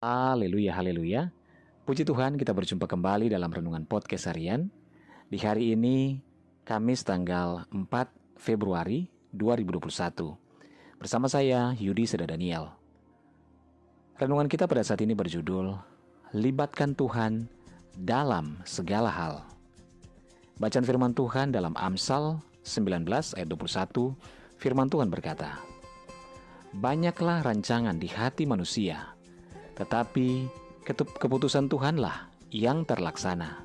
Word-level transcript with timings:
Haleluya, 0.00 0.80
haleluya. 0.80 1.28
Puji 1.84 2.08
Tuhan 2.08 2.40
kita 2.40 2.56
berjumpa 2.56 2.88
kembali 2.88 3.28
dalam 3.28 3.52
Renungan 3.52 3.84
Podcast 3.84 4.32
Harian. 4.32 4.72
Di 5.28 5.36
hari 5.36 5.76
ini, 5.76 6.24
Kamis 6.64 7.04
tanggal 7.04 7.68
4 7.68 7.84
Februari 8.40 9.12
2021. 9.36 10.40
Bersama 10.96 11.28
saya, 11.28 11.76
Yudi 11.76 12.08
Seda 12.08 12.24
Daniel. 12.24 12.72
Renungan 14.16 14.48
kita 14.48 14.64
pada 14.64 14.80
saat 14.80 15.04
ini 15.04 15.12
berjudul, 15.12 15.76
Libatkan 16.32 16.96
Tuhan 16.96 17.44
dalam 17.92 18.56
segala 18.64 19.12
hal. 19.12 19.44
Bacaan 20.56 20.88
firman 20.88 21.12
Tuhan 21.12 21.52
dalam 21.52 21.76
Amsal 21.76 22.40
19 22.64 23.36
ayat 23.36 23.48
21, 23.52 24.16
firman 24.56 24.88
Tuhan 24.88 25.12
berkata, 25.12 25.60
Banyaklah 26.72 27.44
rancangan 27.44 28.00
di 28.00 28.08
hati 28.08 28.48
manusia, 28.48 29.19
tetapi 29.80 30.44
keputusan 31.16 31.72
Tuhanlah 31.72 32.28
yang 32.52 32.84
terlaksana. 32.84 33.64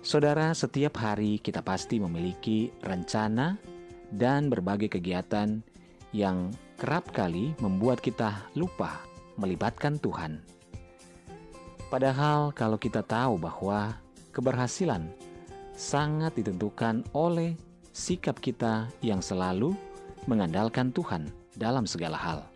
Saudara, 0.00 0.56
setiap 0.56 0.98
hari 0.98 1.38
kita 1.38 1.60
pasti 1.60 2.00
memiliki 2.00 2.72
rencana 2.80 3.60
dan 4.08 4.48
berbagai 4.48 4.98
kegiatan 4.98 5.60
yang 6.16 6.50
kerap 6.80 7.12
kali 7.12 7.52
membuat 7.60 8.00
kita 8.00 8.48
lupa 8.56 9.04
melibatkan 9.36 10.00
Tuhan. 10.00 10.40
Padahal, 11.92 12.56
kalau 12.56 12.80
kita 12.80 13.04
tahu 13.04 13.36
bahwa 13.36 14.00
keberhasilan 14.32 15.06
sangat 15.76 16.32
ditentukan 16.40 17.04
oleh 17.12 17.54
sikap 17.92 18.40
kita 18.40 18.88
yang 19.04 19.20
selalu 19.20 19.76
mengandalkan 20.24 20.88
Tuhan 20.90 21.28
dalam 21.54 21.84
segala 21.84 22.16
hal 22.16 22.51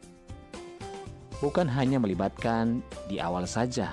bukan 1.40 1.68
hanya 1.68 2.00
melibatkan 2.00 2.80
di 3.08 3.20
awal 3.20 3.45
saja, 3.45 3.92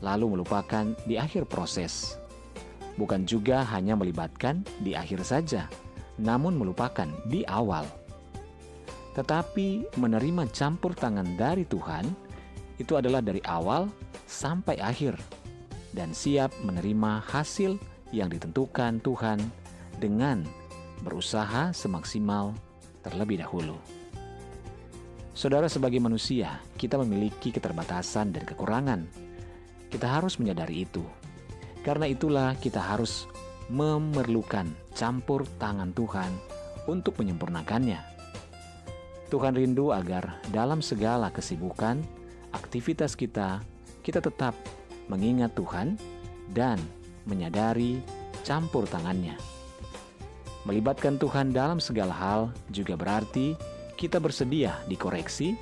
lalu 0.00 0.38
melupakan 0.38 0.92
di 1.04 1.20
akhir 1.20 1.48
proses. 1.48 2.16
Bukan 2.96 3.24
juga 3.24 3.64
hanya 3.68 3.96
melibatkan 3.96 4.64
di 4.80 4.96
akhir 4.96 5.24
saja, 5.24 5.68
namun 6.20 6.56
melupakan 6.56 7.08
di 7.28 7.44
awal. 7.48 7.84
Tetapi 9.16 9.98
menerima 9.98 10.48
campur 10.52 10.94
tangan 10.94 11.34
dari 11.34 11.66
Tuhan 11.66 12.06
itu 12.78 12.96
adalah 12.96 13.20
dari 13.20 13.42
awal 13.44 13.90
sampai 14.24 14.78
akhir 14.80 15.18
dan 15.90 16.14
siap 16.14 16.54
menerima 16.62 17.24
hasil 17.28 17.76
yang 18.14 18.30
ditentukan 18.30 19.02
Tuhan 19.02 19.42
dengan 19.98 20.46
berusaha 21.02 21.74
semaksimal 21.74 22.54
terlebih 23.02 23.42
dahulu. 23.42 23.99
Saudara, 25.30 25.70
sebagai 25.70 26.02
manusia, 26.02 26.58
kita 26.74 26.98
memiliki 26.98 27.54
keterbatasan 27.54 28.34
dan 28.34 28.42
kekurangan. 28.42 29.06
Kita 29.86 30.06
harus 30.06 30.42
menyadari 30.42 30.82
itu. 30.82 31.06
Karena 31.86 32.10
itulah 32.10 32.58
kita 32.58 32.82
harus 32.82 33.30
memerlukan 33.70 34.66
campur 34.92 35.46
tangan 35.62 35.94
Tuhan 35.94 36.34
untuk 36.90 37.14
menyempurnakannya. 37.22 38.02
Tuhan 39.30 39.54
rindu 39.54 39.94
agar 39.94 40.42
dalam 40.50 40.82
segala 40.82 41.30
kesibukan, 41.30 42.02
aktivitas 42.50 43.14
kita, 43.14 43.62
kita 44.02 44.18
tetap 44.18 44.58
mengingat 45.06 45.54
Tuhan 45.54 45.94
dan 46.50 46.82
menyadari 47.22 48.02
campur 48.42 48.90
tangannya. 48.90 49.38
Melibatkan 50.66 51.16
Tuhan 51.16 51.54
dalam 51.54 51.78
segala 51.78 52.12
hal 52.12 52.40
juga 52.68 52.98
berarti 52.98 53.54
kita 54.00 54.16
bersedia 54.16 54.80
dikoreksi, 54.88 55.52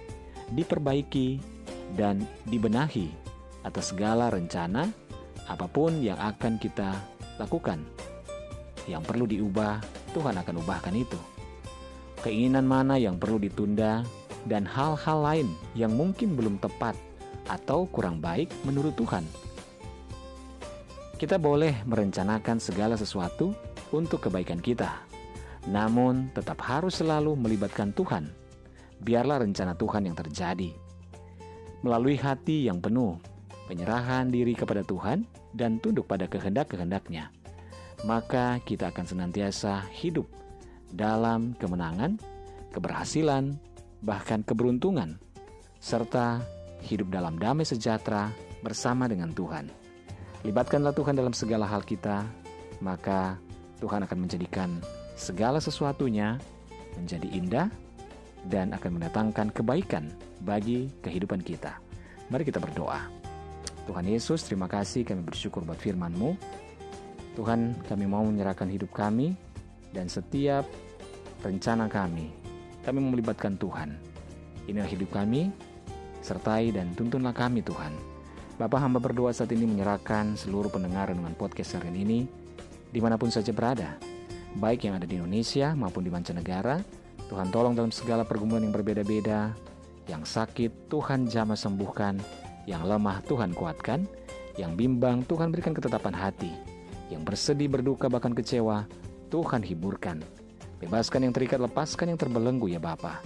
diperbaiki, 0.54 1.42
dan 1.98 2.22
dibenahi 2.46 3.10
atas 3.66 3.90
segala 3.90 4.30
rencana 4.30 4.86
apa 5.50 5.66
pun 5.66 5.98
yang 5.98 6.14
akan 6.22 6.54
kita 6.62 6.94
lakukan. 7.42 7.82
Yang 8.86 9.02
perlu 9.10 9.26
diubah, 9.26 9.82
Tuhan 10.14 10.38
akan 10.38 10.54
ubahkan 10.62 10.94
itu. 10.94 11.18
Keinginan 12.22 12.62
mana 12.62 12.94
yang 12.94 13.18
perlu 13.18 13.42
ditunda, 13.42 14.06
dan 14.46 14.62
hal-hal 14.62 15.18
lain 15.18 15.48
yang 15.74 15.92
mungkin 15.98 16.38
belum 16.38 16.62
tepat 16.62 16.94
atau 17.50 17.90
kurang 17.90 18.22
baik 18.22 18.48
menurut 18.62 18.94
Tuhan. 18.94 19.26
Kita 21.18 21.42
boleh 21.42 21.82
merencanakan 21.82 22.62
segala 22.62 22.94
sesuatu 22.94 23.50
untuk 23.90 24.30
kebaikan 24.30 24.62
kita 24.62 25.08
namun 25.66 26.30
tetap 26.30 26.62
harus 26.62 27.02
selalu 27.02 27.34
melibatkan 27.34 27.90
Tuhan. 27.90 28.30
Biarlah 29.02 29.42
rencana 29.42 29.74
Tuhan 29.74 30.06
yang 30.06 30.14
terjadi. 30.14 30.70
Melalui 31.82 32.18
hati 32.18 32.66
yang 32.66 32.78
penuh, 32.78 33.18
penyerahan 33.70 34.30
diri 34.30 34.54
kepada 34.54 34.82
Tuhan 34.82 35.26
dan 35.54 35.78
tunduk 35.78 36.06
pada 36.06 36.26
kehendak-kehendaknya, 36.26 37.30
maka 38.06 38.58
kita 38.62 38.90
akan 38.90 39.06
senantiasa 39.06 39.86
hidup 39.94 40.26
dalam 40.90 41.54
kemenangan, 41.58 42.18
keberhasilan, 42.74 43.54
bahkan 44.02 44.42
keberuntungan, 44.42 45.18
serta 45.78 46.42
hidup 46.82 47.10
dalam 47.10 47.38
damai 47.38 47.66
sejahtera 47.66 48.30
bersama 48.62 49.06
dengan 49.06 49.30
Tuhan. 49.30 49.70
Libatkanlah 50.46 50.94
Tuhan 50.94 51.18
dalam 51.18 51.34
segala 51.34 51.66
hal 51.66 51.82
kita, 51.82 52.26
maka 52.82 53.38
Tuhan 53.82 54.06
akan 54.06 54.18
menjadikan 54.18 54.78
segala 55.18 55.58
sesuatunya 55.58 56.38
menjadi 56.94 57.28
indah 57.34 57.68
dan 58.46 58.70
akan 58.70 59.02
mendatangkan 59.02 59.50
kebaikan 59.50 60.14
bagi 60.46 60.86
kehidupan 61.02 61.42
kita. 61.42 61.74
Mari 62.30 62.46
kita 62.46 62.62
berdoa. 62.62 63.02
Tuhan 63.90 64.06
Yesus, 64.06 64.46
terima 64.46 64.70
kasih 64.70 65.02
kami 65.02 65.26
bersyukur 65.26 65.66
buat 65.66 65.80
firman-Mu. 65.80 66.38
Tuhan, 67.34 67.74
kami 67.90 68.04
mau 68.06 68.22
menyerahkan 68.22 68.70
hidup 68.70 68.94
kami 68.94 69.34
dan 69.90 70.06
setiap 70.06 70.62
rencana 71.42 71.90
kami. 71.90 72.30
Kami 72.86 72.98
melibatkan 73.02 73.58
Tuhan. 73.58 73.98
Inilah 74.70 74.86
hidup 74.86 75.10
kami, 75.10 75.50
sertai 76.22 76.70
dan 76.70 76.94
tuntunlah 76.94 77.34
kami 77.34 77.64
Tuhan. 77.64 77.90
Bapak 78.60 78.80
hamba 78.82 79.00
berdoa 79.00 79.32
saat 79.32 79.54
ini 79.54 79.64
menyerahkan 79.64 80.36
seluruh 80.36 80.68
pendengar 80.68 81.08
dengan 81.08 81.32
podcast 81.32 81.78
hari 81.80 82.04
ini, 82.04 82.28
di 82.90 82.98
mana 83.00 83.16
pun 83.16 83.32
saja 83.32 83.54
berada 83.54 84.17
baik 84.56 84.88
yang 84.88 84.96
ada 84.96 85.04
di 85.04 85.20
Indonesia 85.20 85.76
maupun 85.76 86.00
di 86.00 86.10
mancanegara. 86.10 86.80
Tuhan 87.28 87.52
tolong 87.52 87.76
dalam 87.76 87.92
segala 87.92 88.24
pergumulan 88.24 88.64
yang 88.64 88.72
berbeda-beda. 88.72 89.52
Yang 90.08 90.24
sakit 90.32 90.88
Tuhan 90.88 91.28
jamah 91.28 91.60
sembuhkan, 91.60 92.16
yang 92.64 92.88
lemah 92.88 93.20
Tuhan 93.28 93.52
kuatkan, 93.52 94.08
yang 94.56 94.72
bimbang 94.72 95.20
Tuhan 95.28 95.52
berikan 95.52 95.76
ketetapan 95.76 96.16
hati, 96.16 96.48
yang 97.12 97.28
bersedih 97.28 97.68
berduka 97.68 98.08
bahkan 98.08 98.32
kecewa 98.32 98.88
Tuhan 99.28 99.60
hiburkan. 99.60 100.24
Bebaskan 100.80 101.28
yang 101.28 101.36
terikat, 101.36 101.60
lepaskan 101.60 102.16
yang 102.16 102.18
terbelenggu 102.18 102.72
ya 102.72 102.80
Bapa. 102.80 103.20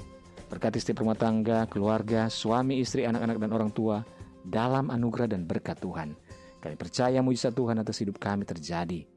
Berkati 0.50 0.82
setiap 0.82 1.06
rumah 1.06 1.15
tangga, 1.15 1.71
keluarga, 1.71 2.27
suami, 2.27 2.82
istri, 2.82 3.06
anak-anak, 3.06 3.38
dan 3.38 3.50
orang 3.55 3.71
tua 3.71 4.03
dalam 4.43 4.91
anugerah 4.91 5.31
dan 5.31 5.47
berkat 5.47 5.78
Tuhan. 5.78 6.19
Kami 6.59 6.75
percaya 6.75 7.22
mujizat 7.22 7.55
Tuhan 7.55 7.78
atas 7.78 8.03
hidup 8.03 8.19
kami 8.19 8.43
terjadi. 8.43 9.12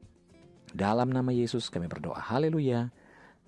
Dalam 0.76 1.08
nama 1.08 1.32
Yesus 1.32 1.72
kami 1.72 1.88
berdoa. 1.88 2.20
Haleluya. 2.20 2.92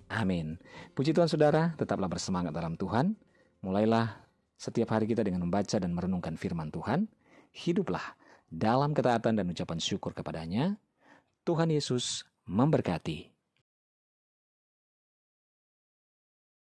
Amin. 0.09 0.57
Puji 0.97 1.13
Tuhan 1.13 1.29
saudara, 1.29 1.77
tetaplah 1.77 2.09
bersemangat 2.09 2.49
dalam 2.49 2.73
Tuhan. 2.73 3.13
Mulailah 3.61 4.17
setiap 4.57 4.97
hari 4.97 5.05
kita 5.05 5.21
dengan 5.21 5.45
membaca 5.45 5.77
dan 5.77 5.93
merenungkan 5.93 6.33
firman 6.33 6.73
Tuhan. 6.73 7.05
Hiduplah 7.53 8.17
dalam 8.49 8.97
ketaatan 8.97 9.37
dan 9.37 9.45
ucapan 9.45 9.77
syukur 9.77 10.17
kepadanya. 10.17 10.81
Tuhan 11.45 11.69
Yesus 11.69 12.25
memberkati. 12.49 13.38